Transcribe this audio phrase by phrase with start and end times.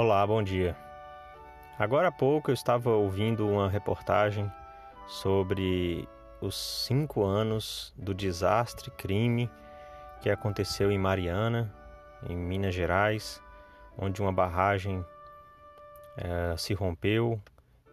[0.00, 0.76] Olá, bom dia.
[1.76, 4.48] Agora há pouco eu estava ouvindo uma reportagem
[5.08, 6.08] sobre
[6.40, 6.54] os
[6.86, 9.50] cinco anos do desastre, crime
[10.20, 11.74] que aconteceu em Mariana,
[12.30, 13.42] em Minas Gerais,
[13.98, 15.04] onde uma barragem
[16.16, 17.42] é, se rompeu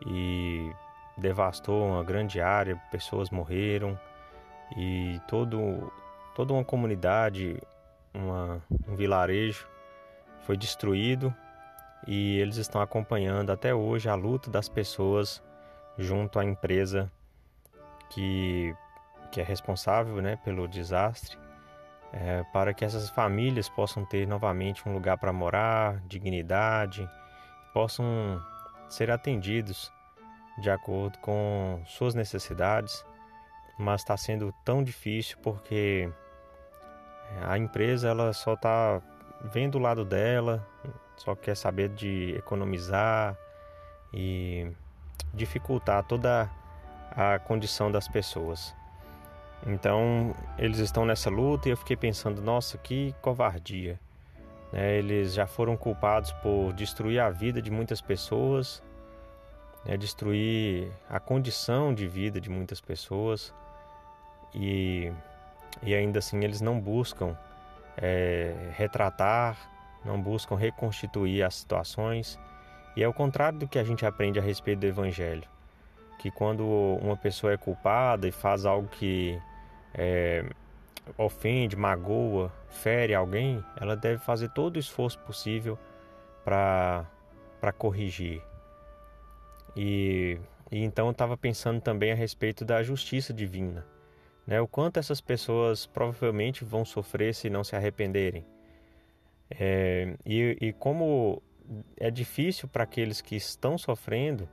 [0.05, 0.71] e
[1.17, 3.99] devastou uma grande área, pessoas morreram
[4.77, 5.91] e todo,
[6.35, 7.59] toda uma comunidade,
[8.13, 9.67] uma, um vilarejo
[10.45, 11.35] foi destruído
[12.07, 15.41] e eles estão acompanhando até hoje a luta das pessoas
[15.97, 17.11] junto à empresa
[18.09, 18.75] que,
[19.31, 21.37] que é responsável né, pelo desastre,
[22.13, 27.09] é, para que essas famílias possam ter novamente um lugar para morar, dignidade,
[27.73, 28.41] possam
[28.87, 29.91] ser atendidos
[30.57, 33.05] de acordo com suas necessidades,
[33.77, 36.09] mas está sendo tão difícil porque
[37.41, 39.01] a empresa ela só está
[39.43, 40.65] vendo o lado dela,
[41.17, 43.37] só quer saber de economizar
[44.13, 44.71] e
[45.33, 46.49] dificultar toda
[47.11, 48.75] a condição das pessoas.
[49.65, 53.99] Então eles estão nessa luta e eu fiquei pensando, nossa, que covardia.
[54.71, 54.97] Né?
[54.97, 58.83] Eles já foram culpados por destruir a vida de muitas pessoas,
[59.85, 59.97] né?
[59.97, 63.53] destruir a condição de vida de muitas pessoas
[64.53, 65.11] e,
[65.81, 67.35] e ainda assim eles não buscam
[67.97, 69.74] é, retratar
[70.05, 72.39] não buscam reconstituir as situações.
[72.95, 75.43] E é o contrário do que a gente aprende a respeito do Evangelho.
[76.19, 76.65] Que quando
[77.01, 79.37] uma pessoa é culpada e faz algo que
[79.93, 80.45] é,
[81.17, 85.77] ofende, magoa, fere alguém, ela deve fazer todo o esforço possível
[86.43, 87.05] para
[87.77, 88.41] corrigir.
[89.75, 90.39] E,
[90.71, 93.85] e então eu estava pensando também a respeito da justiça divina.
[94.47, 94.61] Né?
[94.61, 98.45] O quanto essas pessoas provavelmente vão sofrer se não se arrependerem.
[99.49, 101.41] É, e, e como
[101.97, 104.47] é difícil para aqueles que estão sofrendo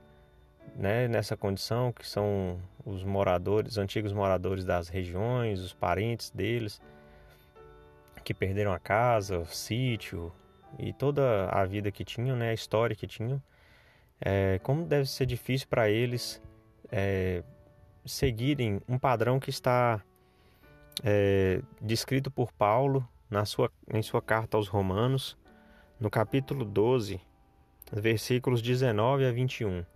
[0.77, 6.81] né, nessa condição, que são os moradores, os antigos moradores das regiões, os parentes deles,
[8.25, 10.33] que perderam a casa, o sítio
[10.79, 13.43] e toda a vida que tinham, né, a história que tinham,
[14.21, 16.41] é, como deve ser difícil para eles
[16.91, 17.43] é,
[18.05, 20.01] seguirem um padrão que está
[21.03, 25.39] é, descrito por Paulo na sua, em sua carta aos Romanos,
[25.99, 27.19] no capítulo 12,
[27.91, 29.87] versículos 19 a 21.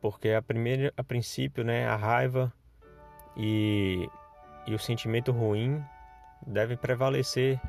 [0.00, 2.50] Porque a, primeira, a princípio, né, a raiva
[3.36, 4.08] e,
[4.66, 5.84] e o sentimento ruim
[6.46, 7.60] devem prevalecer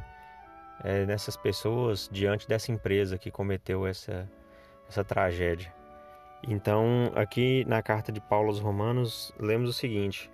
[0.81, 4.31] é, nessas pessoas diante dessa empresa que cometeu essa,
[4.87, 5.73] essa tragédia.
[6.47, 10.31] Então, aqui na carta de Paulo aos Romanos, lemos o seguinte: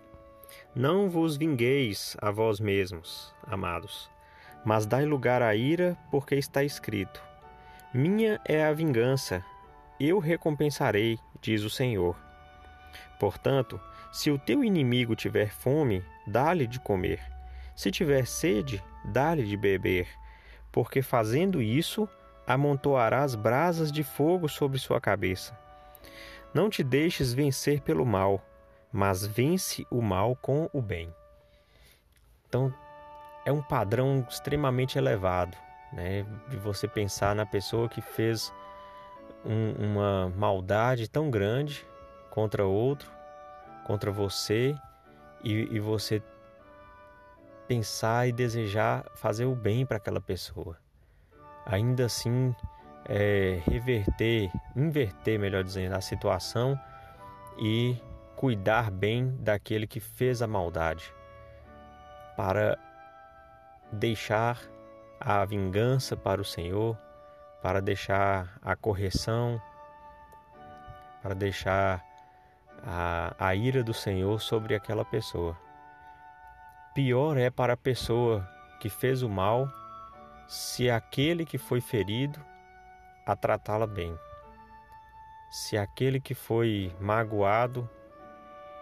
[0.75, 4.09] não vos vingueis a vós mesmos, amados,
[4.65, 7.23] mas dai lugar à ira, porque está escrito:
[7.93, 9.43] Minha é a vingança,
[9.99, 12.15] eu recompensarei, diz o Senhor.
[13.19, 13.79] Portanto,
[14.11, 17.21] se o teu inimigo tiver fome, dá-lhe de comer.
[17.75, 20.07] Se tiver sede, dá-lhe de beber,
[20.71, 22.07] porque fazendo isso,
[22.47, 25.57] amontoarás brasas de fogo sobre sua cabeça.
[26.53, 28.41] Não te deixes vencer pelo mal
[28.95, 31.13] mas vence o mal com o bem.
[32.47, 32.73] Então,
[33.45, 35.57] é um padrão extremamente elevado,
[35.91, 36.25] né?
[36.47, 38.53] De você pensar na pessoa que fez
[39.43, 41.85] um, uma maldade tão grande
[42.29, 43.11] contra outro,
[43.85, 44.73] contra você,
[45.43, 46.23] e, e você
[47.67, 50.77] pensar e desejar fazer o bem para aquela pessoa.
[51.65, 52.55] Ainda assim,
[53.09, 56.79] é, reverter, inverter, melhor dizendo, a situação
[57.59, 57.97] e
[58.35, 61.13] cuidar bem daquele que fez a maldade,
[62.35, 62.77] para
[63.91, 64.59] deixar
[65.19, 66.97] a vingança para o Senhor,
[67.61, 69.61] para deixar a correção,
[71.23, 72.03] para deixar
[72.83, 75.57] a, a ira do Senhor sobre aquela pessoa.
[76.93, 78.47] Pior é para a pessoa
[78.79, 79.67] que fez o mal
[80.47, 82.39] se aquele que foi ferido
[83.25, 84.17] a tratá-la bem.
[85.49, 87.89] Se aquele que foi magoado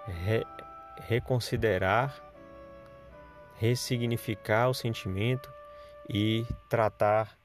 [0.06, 0.46] re,
[1.02, 2.14] reconsiderar,
[3.56, 5.52] ressignificar o sentimento
[6.10, 7.38] e tratar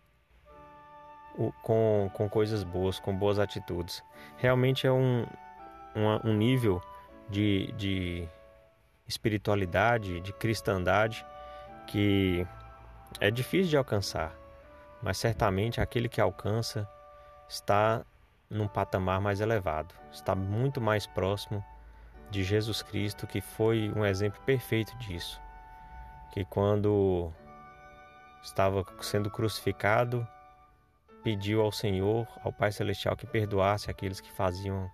[1.37, 4.02] o, com, com coisas boas, com boas atitudes.
[4.37, 5.26] Realmente é um,
[5.94, 6.82] um, nível
[7.28, 8.28] de, de
[9.06, 11.25] espiritualidade, de cristandade
[11.87, 12.46] que
[13.20, 14.34] é difícil de alcançar,
[15.02, 16.88] mas certamente aquele que alcança
[17.49, 18.04] está
[18.50, 21.64] num patamar mais elevado, está muito mais próximo
[22.30, 25.40] de Jesus Cristo, que foi um exemplo perfeito disso.
[26.32, 27.32] Que quando
[28.42, 30.26] estava sendo crucificado,
[31.22, 34.90] pediu ao Senhor, ao Pai Celestial, que perdoasse aqueles que faziam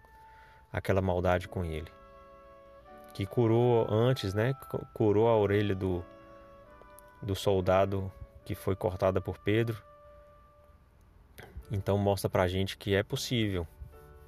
[0.72, 1.90] aquela maldade com ele.
[3.12, 4.54] Que curou antes, né?
[4.92, 6.04] Curou a orelha do,
[7.22, 8.10] do soldado
[8.44, 9.80] que foi cortada por Pedro.
[11.70, 13.66] Então mostra pra gente que é possível.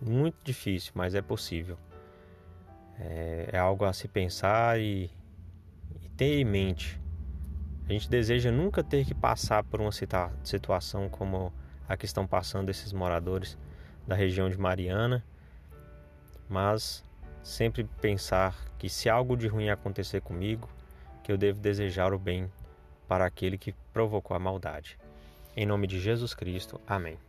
[0.00, 1.78] Muito difícil, mas é possível.
[2.98, 5.10] É, é algo a se pensar e,
[6.02, 7.00] e ter em mente.
[7.88, 11.52] A gente deseja nunca ter que passar por uma situação como
[11.88, 13.56] a que estão passando esses moradores
[14.06, 15.24] da região de Mariana,
[16.48, 17.04] mas
[17.42, 20.68] sempre pensar que se algo de ruim acontecer comigo,
[21.22, 22.50] que eu devo desejar o bem
[23.06, 24.98] para aquele que provocou a maldade.
[25.56, 26.80] Em nome de Jesus Cristo.
[26.86, 27.25] Amém.